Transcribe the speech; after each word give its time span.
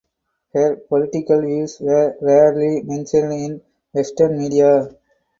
Her 0.55 0.77
political 0.77 1.41
views 1.43 1.79
were 1.79 2.17
rarely 2.21 2.81
mentioned 2.81 3.31
in 3.33 3.61
Western 3.93 4.35
media. 4.35 4.89